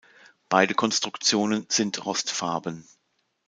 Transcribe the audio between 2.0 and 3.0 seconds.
rostfarben.